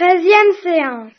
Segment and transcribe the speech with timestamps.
[0.00, 1.12] Treizième séance.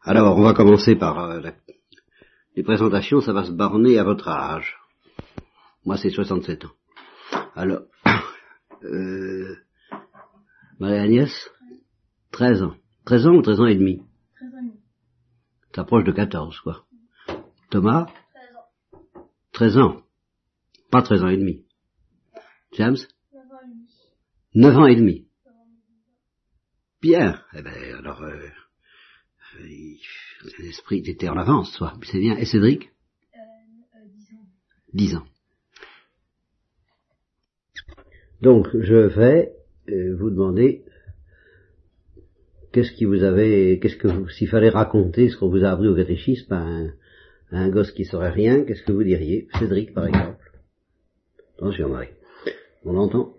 [0.00, 1.52] Alors, on va commencer par euh, la-
[2.56, 4.78] les présentations, ça va se borner à votre âge.
[5.84, 6.70] Moi, c'est 67 ans.
[7.54, 7.82] Alors,
[8.84, 9.56] euh,
[10.78, 11.50] Marie-Agnès
[12.30, 12.76] 13 ans.
[13.04, 14.00] 13 ans ou 13 ans et demi
[15.72, 16.86] T'approches de 14, quoi.
[17.70, 18.06] Thomas
[19.52, 20.00] 13 ans.
[20.90, 21.62] Pas 13 ans et demi.
[22.72, 22.96] James
[24.54, 25.28] 9 ans et demi.
[27.04, 27.38] Bien.
[27.54, 28.32] Eh ben, alors, euh,
[29.60, 29.68] euh,
[30.58, 31.92] l'esprit était en avance, toi.
[32.10, 32.34] C'est bien.
[32.38, 32.92] Et Cédric?
[34.94, 35.26] 10 ans.
[38.40, 39.52] Donc, je vais
[39.90, 40.82] euh, vous demander
[42.72, 45.88] qu'est-ce qui vous avait, qu'est-ce que vous, s'il fallait raconter ce qu'on vous a appris
[45.88, 46.86] au catéchisme à un,
[47.50, 49.48] à un gosse qui saurait rien, qu'est-ce que vous diriez?
[49.58, 50.52] Cédric, par exemple.
[51.58, 52.14] Attention, Marie.
[52.86, 53.34] On entend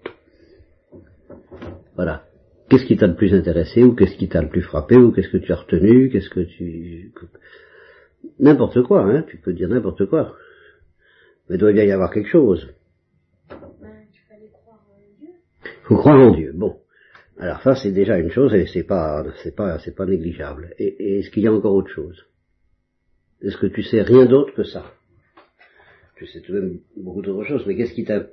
[1.96, 2.28] Voilà.
[2.76, 5.30] Qu'est-ce qui t'a le plus intéressé, ou qu'est-ce qui t'a le plus frappé, ou qu'est-ce
[5.30, 7.14] que tu as retenu, qu'est-ce que tu...
[8.38, 10.36] N'importe quoi, hein, tu peux dire n'importe quoi.
[11.48, 12.68] Mais il doit bien y avoir quelque chose.
[15.84, 16.52] Faut croire en Dieu.
[16.54, 16.82] Bon.
[17.40, 20.74] Alors ça, c'est déjà une chose, et c'est pas, c'est pas, c'est pas négligeable.
[20.78, 22.26] Et est-ce qu'il y a encore autre chose?
[23.42, 24.84] Est-ce que tu sais rien d'autre que ça?
[26.18, 28.28] Tu sais tout de même beaucoup d'autres choses, mais qu'est-ce qui t'a,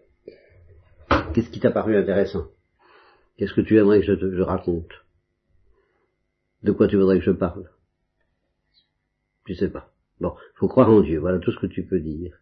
[1.32, 2.48] qu'est-ce qui t'a paru intéressant?
[3.36, 4.92] Qu'est-ce que tu aimerais que je te raconte?
[6.62, 7.70] De quoi tu voudrais que je parle?
[9.46, 9.92] Tu sais pas.
[10.20, 11.18] Bon, faut croire en Dieu.
[11.18, 12.38] Voilà tout ce que tu peux dire.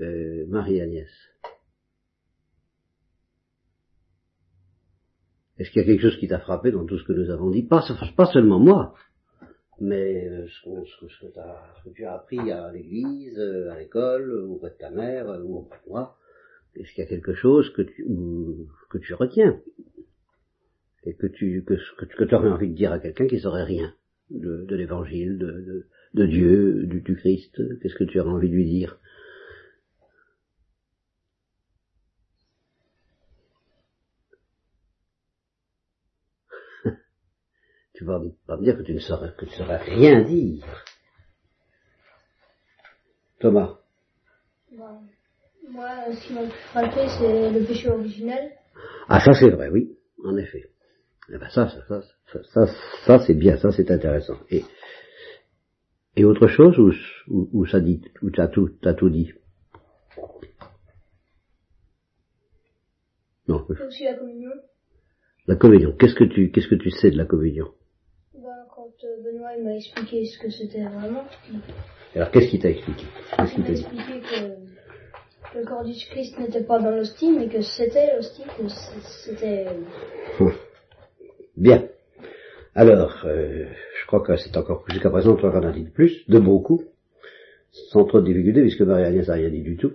[0.00, 1.10] Euh, Marie-Agnès.
[5.58, 7.50] Est-ce qu'il y a quelque chose qui t'a frappé dans tout ce que nous avons
[7.50, 7.62] dit?
[7.62, 7.82] Pas,
[8.32, 8.94] seulement moi,
[9.80, 14.90] mais euh, ce, que, tu as appris à l'église, euh, à l'école, auprès de ta
[14.90, 16.16] mère, euh, ou auprès de moi.
[16.74, 19.60] Est-ce qu'il y a quelque chose que tu retiens?
[21.04, 23.94] Et que tu que, que, aurais envie de dire à quelqu'un qui saurait rien
[24.30, 28.48] de, de l'évangile, de, de, de Dieu, du, du Christ Qu'est-ce que tu aurais envie
[28.48, 28.98] de lui dire?
[37.94, 40.64] Tu vas pas me dire que tu ne saurais, que tu saurais rien dire.
[43.40, 43.78] Thomas.
[45.68, 48.52] Moi, ce qui m'a frappé, c'est le péché originel.
[49.08, 50.71] Ah, ça c'est vrai, oui, en effet.
[51.34, 52.02] Eh ben ça, ça,
[52.52, 52.66] ça,
[53.06, 54.36] ça, c'est bien, ça c'est intéressant.
[54.50, 54.62] Et,
[56.16, 56.92] et autre chose où,
[57.28, 59.32] où, où ça dit, où t'as tout, t'as tout dit?
[63.48, 64.50] Non, aussi la communion.
[65.46, 65.92] la communion.
[65.98, 67.68] Qu'est-ce que tu, qu'est-ce que tu sais de la communion?
[68.34, 71.24] Bah, quand euh, Benoît m'a expliqué ce que c'était vraiment,
[72.14, 73.04] Alors qu'est-ce qu'il t'a expliqué?
[73.36, 73.80] Qu'est-ce il qu'il m'a t'a dit?
[73.82, 78.68] expliqué que le corps du Christ n'était pas dans l'hostie, mais que c'était l'hostie, que
[79.24, 79.66] c'était...
[81.62, 81.86] Bien.
[82.74, 83.68] Alors, euh,
[84.00, 86.82] je crois que c'est encore jusqu'à présent qu'on a dit de plus, de beaucoup,
[87.70, 89.92] sans trop de difficulté, puisque Marie-Agnès n'a rien dit du tout.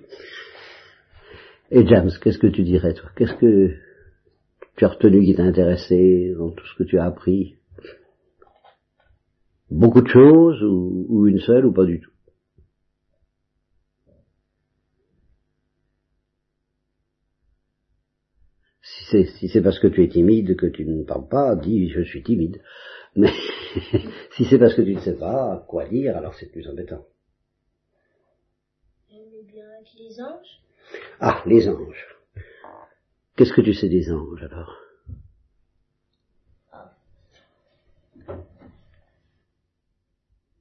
[1.69, 3.09] Et James, qu'est-ce que tu dirais toi?
[3.17, 3.75] Qu'est-ce que
[4.77, 7.57] tu as retenu qui t'a intéressé dans tout ce que tu as appris?
[9.69, 12.11] Beaucoup de choses ou une seule ou pas du tout
[18.87, 21.89] Si c'est si c'est parce que tu es timide que tu ne parles pas, dis
[21.89, 22.61] je suis timide.
[23.15, 23.31] Mais
[24.35, 27.05] si c'est parce que tu ne sais pas quoi dire, alors c'est plus embêtant.
[29.09, 30.61] Bien avec les anges.
[31.19, 32.05] Ah, les anges.
[33.35, 34.75] Qu'est-ce que tu sais des anges alors?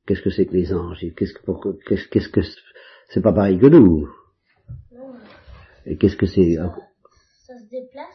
[0.06, 1.32] Qu'est-ce que c'est que les anges Qu'est-ce
[2.28, 4.08] que c'est- pas pareil que nous?
[5.84, 6.56] Et qu'est-ce que c'est
[7.46, 8.05] ça se déplace?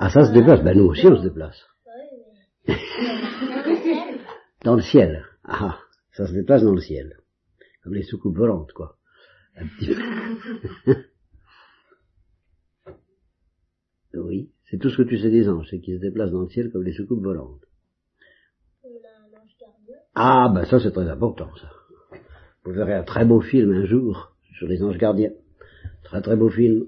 [0.00, 0.62] Ah ça se déplace.
[0.62, 1.60] Ben nous aussi on se déplace.
[4.64, 5.24] Dans le ciel.
[5.44, 5.80] Ah,
[6.12, 7.16] ça se déplace dans le ciel.
[7.82, 8.96] Comme les soucoupes volantes, quoi.
[9.56, 10.94] Un petit peu.
[14.24, 16.48] oui, c'est tout ce que tu sais des anges, c'est qu'ils se déplacent dans le
[16.48, 17.64] ciel comme les soucoupes volantes.
[20.14, 21.70] Ah, ben ça c'est très important, ça.
[22.64, 25.32] Vous verrez un très beau film un jour sur les anges gardiens.
[26.04, 26.86] Très très beau film.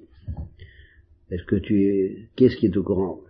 [1.30, 2.28] Est-ce que tu es...
[2.36, 3.20] Qui est-ce qui est au courant?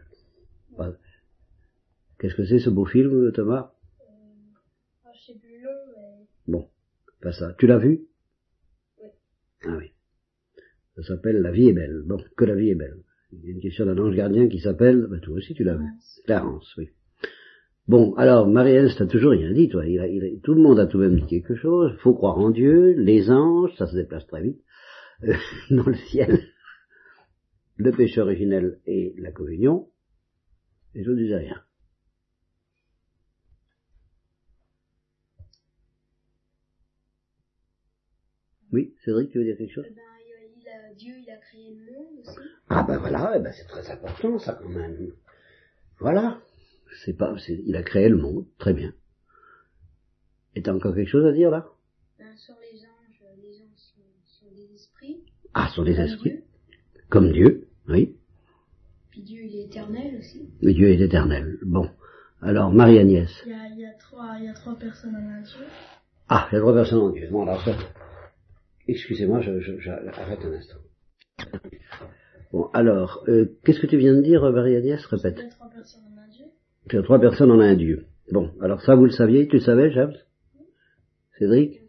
[2.19, 3.73] Qu'est-ce que c'est ce beau film, Thomas?
[5.15, 6.53] Je sais plus le nom, mais...
[6.53, 6.69] Bon,
[7.23, 7.55] pas ça.
[7.59, 8.07] Tu l'as vu?
[9.03, 9.09] Oui.
[9.65, 9.93] Ah oui.
[10.97, 12.03] Ça s'appelle La vie est belle.
[12.07, 12.99] Bon, que la vie est belle.
[13.33, 15.77] Il y a une question d'un ange gardien qui s'appelle, bah, toi aussi tu l'as
[15.77, 15.85] vu.
[16.27, 16.89] Clarence, oui.
[17.87, 19.87] Bon, alors, Marie-Hélène, t'as toujours rien dit, toi.
[19.87, 21.93] Il a, il a- tout le monde a tout de même dit quelque chose.
[22.01, 24.61] Faut croire en Dieu, les anges, ça se déplace très vite,
[25.25, 25.33] euh,
[25.71, 26.41] dans le ciel.
[27.81, 29.89] Le péché originel et la communion.
[30.95, 31.65] Et je ne disais rien.
[38.71, 39.87] Oui, Cédric, tu veux dire quelque chose?
[39.89, 40.03] Eh ben,
[40.59, 42.37] il a- Dieu, il a créé le monde aussi.
[42.69, 45.15] Ah ben voilà, eh ben c'est très important ça quand même.
[46.01, 46.39] Voilà.
[47.03, 48.93] C'est pas, il a créé le monde, très bien.
[50.55, 51.67] Et t'as encore quelque chose à dire là?
[52.19, 55.25] Ben, sur les anges, les anges sont, sont des esprits.
[55.55, 56.31] Ah, les comme esprits.
[56.31, 56.45] Dieu.
[57.09, 58.17] Comme Dieu, oui.
[59.11, 60.49] Puis Dieu, il est éternel aussi.
[60.63, 61.59] Mais Dieu est éternel.
[61.63, 61.89] Bon.
[62.43, 63.31] Alors, Marie-Agnès.
[63.45, 65.67] Il y a, il y a trois, il y a trois personnes en un Dieu.
[66.29, 67.29] Ah, il y a trois personnes en Dieu.
[67.31, 67.73] Bon, alors ça,
[68.87, 70.79] excusez-moi, j'arrête un instant.
[72.53, 75.05] Bon, alors, euh, qu'est-ce que tu viens de dire, Marie-Agnès?
[75.07, 75.39] Répète.
[75.39, 76.45] Il y a trois personnes en un Dieu.
[76.89, 78.07] Tu as trois personnes en un Dieu.
[78.33, 80.15] Bon, alors ça, vous le saviez Tu le savais, James
[81.39, 81.80] Cédric?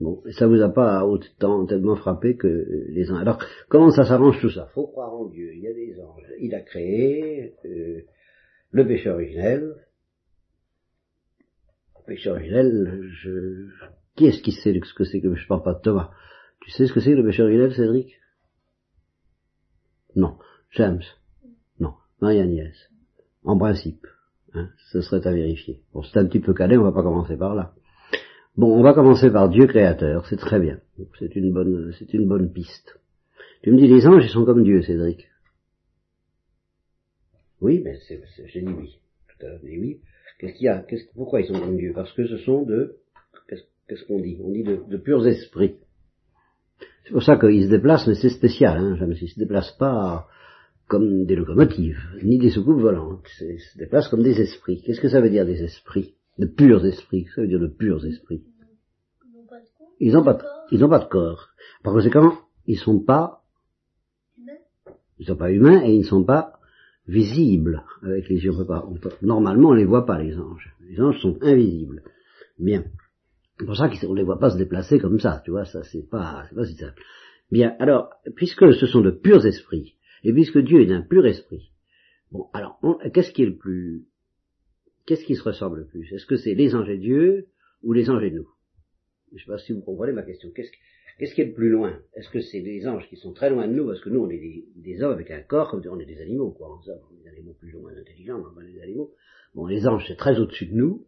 [0.00, 3.16] Bon, ça vous a pas autant tellement frappé que les uns.
[3.16, 4.66] Alors, comment ça s'arrange tout ça?
[4.74, 5.52] Faut croire en Dieu.
[5.54, 6.32] Il y a des anges.
[6.40, 8.02] Il a créé euh,
[8.70, 9.74] le péché originel.
[11.98, 13.68] Le péché originel, je...
[14.14, 16.10] Qui est-ce qui sait ce que c'est que je parle pas de Thomas
[16.60, 18.20] Tu sais ce que c'est le péché originel, Cédric?
[20.14, 20.38] Non.
[20.72, 21.02] James?
[21.80, 21.94] Non.
[22.20, 22.74] Marie-Agnès
[23.42, 24.06] En principe.
[24.54, 25.82] Hein, ce serait à vérifier.
[25.92, 27.74] Bon, c'est un petit peu calé, on va pas commencer par là.
[28.58, 30.80] Bon, on va commencer par Dieu créateur, c'est très bien.
[31.20, 32.98] C'est une bonne, c'est une bonne piste.
[33.62, 35.28] Tu me dis les anges, ils sont comme Dieu, Cédric.
[37.60, 38.98] Oui, mais c'est, j'ai dit oui.
[39.28, 40.00] Tout à l'heure, j'ai dit oui.
[40.40, 40.80] Qu'est-ce qu'il y a?
[40.80, 41.92] Qu'est-ce- Pourquoi ils sont comme Dieu?
[41.94, 42.96] Parce que ce sont de,
[43.48, 44.38] qu'est-ce, qu'est-ce qu'on dit?
[44.42, 45.76] On dit de, de purs esprits.
[47.04, 48.76] C'est pour ça qu'ils se déplacent, mais c'est spécial.
[48.76, 50.26] Hein, jamais ils se déplacent pas
[50.88, 53.26] comme des locomotives, ni des soucoupes volantes.
[53.40, 54.82] Ils se déplacent comme des esprits.
[54.82, 56.14] Qu'est-ce que ça veut dire des esprits?
[56.38, 57.26] De purs esprits.
[57.34, 58.42] Ça veut dire de purs esprits?
[60.00, 60.66] Ils n'ont pas de corps.
[60.70, 61.48] Ils n'ont pas, de- corps.
[61.82, 63.42] Par conséquent, ils sont pas,
[65.18, 66.60] ils sont pas humains et ils ne sont pas
[67.08, 68.52] visibles avec les yeux.
[69.22, 70.74] Normalement, on les voit pas, les anges.
[70.88, 72.02] Les anges sont invisibles.
[72.58, 72.84] Bien.
[73.58, 76.08] C'est pour ça qu'on les voit pas se déplacer comme ça, tu vois, ça c'est
[76.08, 77.02] pas, c'est pas si simple.
[77.50, 81.72] Bien, alors, puisque ce sont de purs esprits, et puisque Dieu est d'un pur esprit,
[82.30, 82.78] bon, alors,
[83.12, 84.06] qu'est-ce qui est le plus,
[85.08, 86.12] qu'est-ce qui se ressemble le plus?
[86.12, 87.46] Est-ce que c'est les anges et Dieu
[87.82, 88.46] ou les anges et nous?
[89.34, 90.50] Je sais pas si vous comprenez ma question.
[90.54, 91.98] Qu'est-ce, qui est le plus loin?
[92.14, 93.86] Est-ce que c'est les anges qui sont très loin de nous?
[93.86, 94.38] Parce que nous on est
[94.76, 96.68] des, hommes avec un corps, comme on est des animaux, quoi.
[96.68, 99.14] On est des animaux plus ou moins intelligents, mais des animaux.
[99.54, 101.06] Bon, les anges c'est très au-dessus de nous.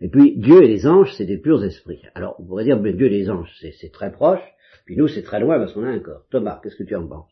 [0.00, 2.00] Et puis Dieu et les anges c'est des purs esprits.
[2.14, 4.42] Alors on pourrait dire ben, Dieu et les anges c'est, très proche,
[4.86, 6.24] puis nous c'est très loin parce qu'on a un corps.
[6.30, 7.30] Thomas, qu'est-ce que tu en penses?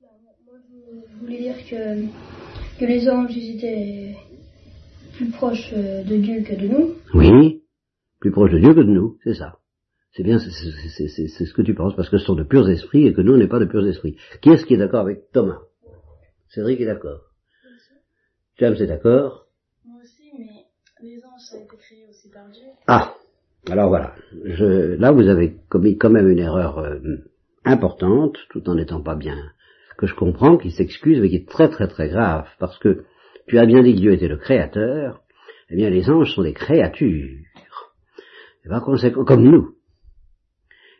[0.00, 0.10] Moi,
[1.14, 1.56] je voulais dire
[2.78, 4.16] que les anges, ils étaient
[5.18, 6.94] plus proches euh, de Dieu que de nous.
[7.12, 7.64] Oui,
[8.20, 9.58] plus proche de Dieu que de nous, c'est ça.
[10.12, 13.12] C'est bien, c'est, ce que tu penses, parce que ce sont de purs esprits et
[13.12, 14.16] que nous on n'est pas de purs esprits.
[14.40, 15.58] Qui est-ce qui est d'accord avec Thomas?
[16.48, 17.20] Cédric est d'accord.
[18.58, 19.46] James est d'accord.
[19.84, 20.66] Moi aussi, mais
[21.02, 22.64] les anges, a été créé aussi par Dieu.
[22.86, 23.14] Ah,
[23.68, 24.14] alors voilà.
[24.44, 26.98] Je, là, vous avez commis quand même une erreur euh,
[27.64, 29.36] importante, tout en n'étant pas bien,
[29.98, 33.04] que je comprends, qui s'excuse, mais qui est très très très grave, parce que
[33.48, 35.22] tu as bien dit que Dieu était le créateur,
[35.70, 37.38] eh bien les anges sont des créatures.
[38.64, 39.74] Et par conséquent, comme nous.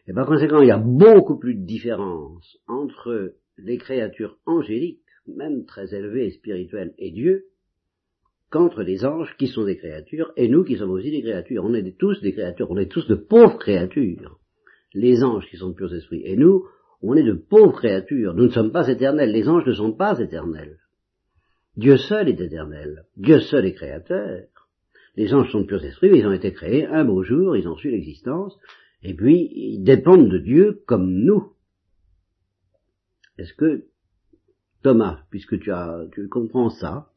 [0.06, 5.66] Et par conséquent, il y a beaucoup plus de différence entre les créatures angéliques, même
[5.66, 7.44] très élevées et spirituelles, et Dieu,
[8.50, 11.64] qu'entre les anges qui sont des créatures et nous qui sommes aussi des créatures.
[11.64, 14.38] On est tous des créatures, on est tous de pauvres créatures.
[14.94, 16.64] Les anges qui sont de purs esprits et nous,
[17.02, 18.34] on est de pauvres créatures.
[18.34, 20.78] Nous ne sommes pas éternels, les anges ne sont pas éternels.
[21.78, 24.48] Dieu seul est éternel, Dieu seul est créateur.
[25.14, 27.68] Les anges sont de purs esprits, mais ils ont été créés un beau jour, ils
[27.68, 28.58] ont su l'existence,
[29.04, 31.52] et puis ils dépendent de Dieu comme nous.
[33.38, 33.86] Est-ce que,
[34.82, 37.12] Thomas, puisque tu as, tu comprends ça,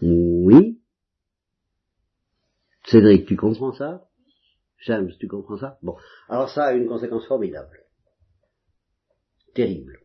[0.00, 0.80] oui.
[2.86, 4.08] Cédric, tu comprends ça?
[4.84, 5.78] James, tu comprends ça?
[5.80, 5.96] Bon.
[6.28, 7.84] Alors ça a une conséquence formidable.
[9.54, 10.00] Terrible.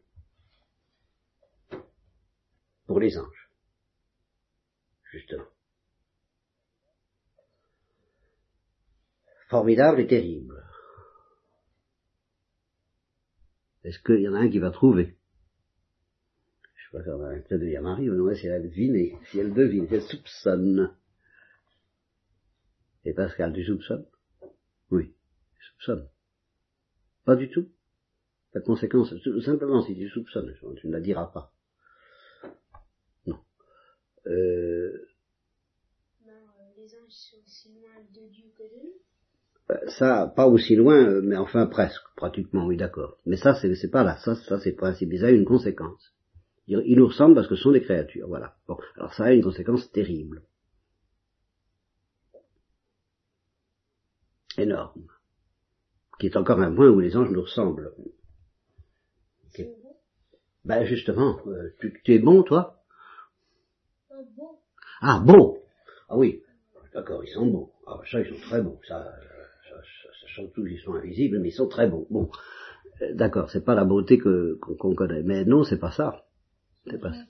[2.87, 3.49] Pour les anges.
[5.11, 5.45] Justement.
[9.49, 10.63] Formidable et terrible.
[13.83, 15.17] Est-ce qu'il y en a un qui va trouver?
[16.75, 19.95] Je sais pas, peut-être dire Marie, va si elle a deviné, si elle devine, si
[19.95, 20.93] elle soupçonne.
[23.05, 24.05] Et Pascal, tu soupçonnes
[24.91, 25.13] Oui,
[25.59, 26.09] je soupçonne.
[27.23, 27.69] Pas du tout.
[28.53, 29.13] La conséquence,
[29.43, 31.53] simplement si tu soupçonnes, tu ne la diras pas.
[34.27, 34.91] Euh,
[36.25, 38.93] Non, euh, les anges sont aussi loin de Dieu que de nous.
[39.71, 43.17] euh, ça, pas aussi loin, mais enfin presque, pratiquement, oui, d'accord.
[43.25, 46.13] Mais ça, c'est pas là, ça, ça c'est le principe, ça a une conséquence.
[46.67, 48.55] Ils nous ressemblent parce que ce sont des créatures, voilà.
[48.67, 50.41] Bon, alors ça a une conséquence terrible.
[54.57, 55.07] Énorme.
[56.19, 57.93] Qui est encore un point où les anges nous ressemblent.
[60.65, 62.76] Ben justement, euh, tu, es bon, toi?
[65.01, 65.59] Ah, bon
[66.09, 66.41] Ah oui,
[66.93, 67.69] d'accord, ils sont bons.
[67.85, 68.79] Ah, ça, ils sont très bons.
[68.87, 69.03] Ça,
[69.69, 72.07] ça, ça, ça, tous, ils sont invisibles, mais ils sont très bons.
[72.09, 72.29] Bon,
[73.01, 75.23] euh, d'accord, c'est pas la beauté que qu'on connaît.
[75.23, 76.25] Mais non, c'est pas ça.
[76.89, 77.23] C'est pas ça.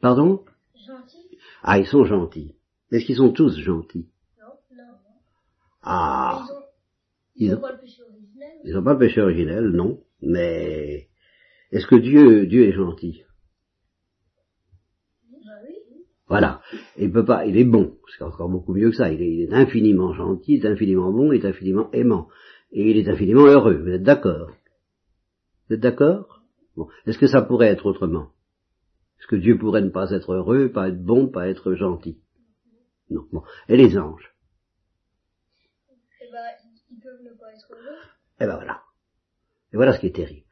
[0.00, 0.44] Pardon?
[0.86, 2.56] Gentils Ah, ils sont gentils.
[2.92, 4.08] Est-ce qu'ils sont tous gentils?
[4.38, 4.92] Non, non.
[5.82, 6.46] Ah
[7.36, 10.02] Ils ont, pas le péché originel Ils n'ont pas le péché originel, non.
[10.22, 11.08] Mais
[11.72, 13.24] est-ce que Dieu, Dieu est gentil
[15.30, 15.74] Bah oui.
[16.30, 16.62] Voilà.
[16.96, 17.98] Il peut pas, il est bon.
[18.16, 19.10] C'est encore beaucoup mieux que ça.
[19.10, 22.28] Il est, il est infiniment gentil, il est infiniment bon, il est infiniment aimant.
[22.70, 23.82] Et il est infiniment heureux.
[23.82, 24.52] Vous êtes d'accord?
[25.68, 26.44] Vous êtes d'accord?
[26.76, 26.88] Bon.
[27.04, 28.30] Est-ce que ça pourrait être autrement?
[29.18, 32.20] Est-ce que Dieu pourrait ne pas être heureux, pas être bon, pas être gentil?
[33.10, 33.26] Non.
[33.32, 33.42] Bon.
[33.68, 34.32] Et les anges?
[36.22, 36.38] Eh ben,
[36.92, 37.98] ils peuvent ne pas être heureux.
[38.38, 38.82] Eh ben voilà.
[39.72, 40.46] Et voilà ce qui est terrible.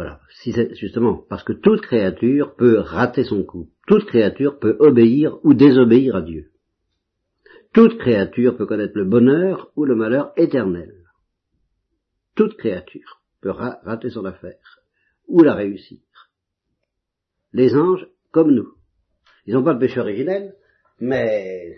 [0.00, 0.18] Voilà.
[0.30, 3.68] Si justement parce que toute créature peut rater son coup.
[3.86, 6.52] Toute créature peut obéir ou désobéir à Dieu.
[7.74, 11.04] Toute créature peut connaître le bonheur ou le malheur éternel.
[12.34, 14.80] Toute créature peut rater son affaire
[15.28, 16.00] ou la réussir.
[17.52, 18.72] Les anges, comme nous.
[19.44, 20.54] Ils n'ont pas le péché originel,
[20.98, 21.76] mais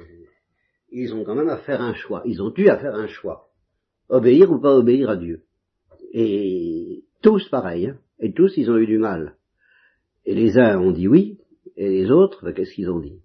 [0.92, 2.22] ils ont quand même à faire un choix.
[2.24, 3.48] Ils ont dû à faire un choix.
[4.08, 5.42] Obéir ou pas obéir à Dieu.
[6.12, 7.98] Et tous pareil, hein.
[8.22, 9.36] Et tous ils ont eu du mal.
[10.24, 11.38] Et les uns ont dit oui,
[11.76, 13.20] et les autres, ben, qu'est-ce qu'ils ont dit?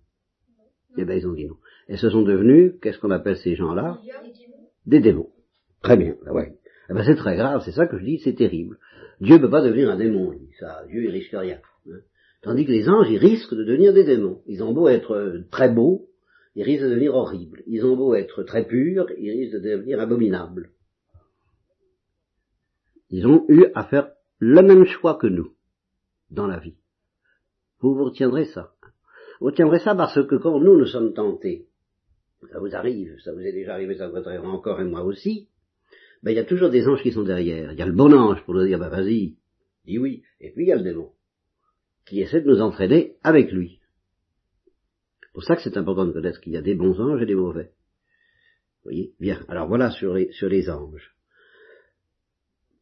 [0.97, 1.57] Eh bien ils ont dit non.
[1.87, 3.99] Et ce sont devenus, qu'est-ce qu'on appelle ces gens-là?
[4.85, 5.29] Des démons.
[5.83, 6.57] Très bien, ben ouais.
[6.89, 8.79] Eh ben c'est très grave, c'est ça que je dis, c'est terrible.
[9.21, 11.59] Dieu ne peut pas devenir un démon, il dit ça, Dieu il risque rien.
[11.87, 11.99] Hein.
[12.41, 14.41] Tandis que les anges, ils risquent de devenir des démons.
[14.47, 16.07] Ils ont beau être euh, très beaux,
[16.55, 17.61] ils risquent de devenir horribles.
[17.67, 20.71] Ils ont beau être très purs, ils risquent de devenir abominables.
[23.09, 24.09] Ils ont eu à faire
[24.39, 25.53] le même choix que nous
[26.29, 26.75] dans la vie.
[27.79, 28.73] Vous vous retiendrez ça.
[29.39, 31.67] Vous retiendrez ça parce que quand nous nous sommes tentés,
[32.51, 35.49] ça vous arrive, ça vous est déjà arrivé, ça vous arrivera encore et moi aussi,
[36.23, 37.71] ben il y a toujours des anges qui sont derrière.
[37.71, 39.37] Il y a le bon ange pour nous dire, ben vas-y,
[39.85, 40.23] dis oui.
[40.39, 41.11] Et puis il y a le démon
[42.05, 43.79] qui essaie de nous entraîner avec lui.
[45.21, 47.25] C'est pour ça que c'est important de connaître qu'il y a des bons anges et
[47.25, 47.73] des mauvais.
[48.77, 49.13] Vous voyez?
[49.19, 49.43] Bien.
[49.49, 51.16] Alors voilà sur les, sur les anges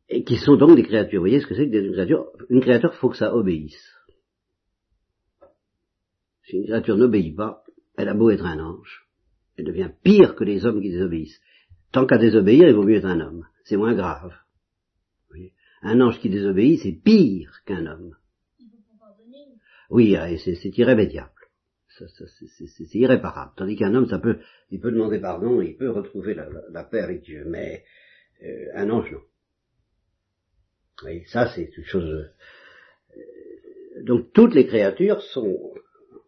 [0.10, 1.20] et qui sont donc des créatures.
[1.20, 3.94] Vous voyez ce que c'est que une créature Une créature, faut que ça obéisse.
[6.44, 7.64] Si une créature n'obéit pas,
[7.98, 9.08] elle a beau être un ange,
[9.58, 11.42] elle devient pire que les hommes qui désobéissent.
[11.92, 13.48] Tant qu'à désobéir, il vaut mieux être un homme.
[13.64, 14.32] C'est moins grave.
[14.32, 18.16] Vous voyez un ange qui désobéit, c'est pire qu'un homme.
[19.90, 21.32] Oui, ah, c'est irrémédiable.
[21.88, 23.54] C'est irréparable.
[23.56, 27.00] Tandis qu'un homme, ça peut, il peut demander pardon, il peut retrouver la, la, paix
[27.00, 27.86] avec Dieu, mais
[28.44, 29.22] euh, un ange non.
[31.04, 32.30] Oui, ça c'est une chose.
[33.18, 35.74] Euh, donc toutes les créatures sont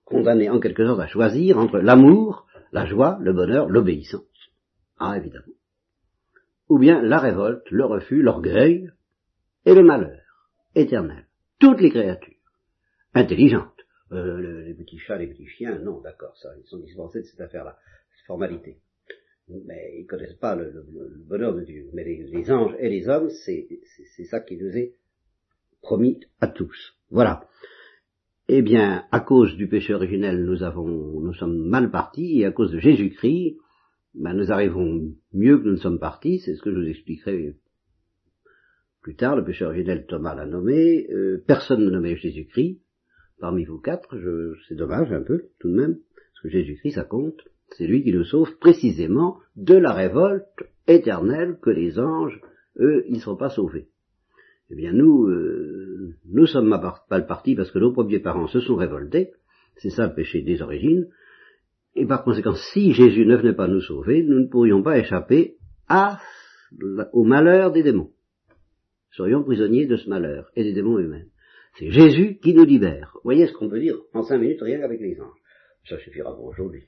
[0.06, 4.24] condamnées en quelque sorte à choisir entre l'amour, la joie, le bonheur, l'obéissance.
[5.00, 5.46] Ah évidemment.
[6.70, 8.90] Ou bien la révolte, le refus, l'orgueil
[9.66, 10.22] et le malheur
[10.76, 11.28] éternel.
[11.60, 12.34] Toutes les créatures
[13.14, 13.74] intelligentes.
[14.12, 17.42] Euh, les petits chats, les petits chiens, non, d'accord, ça, ils sont dispensés de cette
[17.42, 17.78] affaire-là,
[18.16, 18.80] cette formalité
[19.50, 20.86] mais ils connaissent pas le,
[21.28, 21.90] bonheur de Dieu.
[21.94, 24.96] Mais les, anges et les hommes, c'est ça qui nous est
[25.82, 26.96] promis à tous.
[27.10, 27.48] Voilà.
[28.50, 30.88] Eh bien, à cause du péché originel, nous avons,
[31.20, 33.58] nous sommes mal partis, et à cause de Jésus-Christ,
[34.16, 36.40] ben, nous arrivons mieux que nous ne sommes partis.
[36.40, 37.58] C'est ce que je vous expliquerai
[39.02, 39.36] plus tard.
[39.36, 41.08] Le péché originel, Thomas l'a nommé.
[41.12, 42.82] Euh, personne ne nommait Jésus-Christ
[43.40, 44.18] parmi vous quatre.
[44.68, 47.42] C'est dommage un peu, tout de même, parce que Jésus-Christ, ça compte.
[47.72, 52.40] C'est lui qui nous sauve précisément de la révolte éternelle que les anges,
[52.80, 53.88] eux, ils ne sont pas sauvés.
[54.70, 58.60] Eh bien, nous, euh, nous sommes pas le parti parce que nos premiers parents se
[58.60, 59.32] sont révoltés.
[59.78, 61.08] C'est ça le péché des origines.
[61.96, 65.56] Et par conséquent, si Jésus ne venait pas nous sauver, nous ne pourrions pas échapper
[65.88, 66.20] à,
[67.14, 68.12] au malheur des démons.
[68.50, 71.30] Nous serions prisonniers de ce malheur et des démons eux-mêmes.
[71.80, 73.18] C'est Jésus qui nous libère.
[73.24, 75.42] Voyez ce qu'on peut dire en cinq minutes rien qu'avec les anges.
[75.86, 76.84] Ça suffira pour aujourd'hui.